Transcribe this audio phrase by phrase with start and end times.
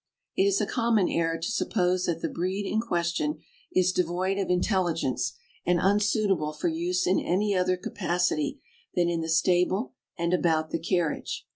[0.35, 3.37] It is a common error to suppose that the breed in ques tion
[3.71, 8.59] is devoid of intelligence and unsuitable for use in any other capacity
[8.95, 11.45] than in the stable and about the carriage.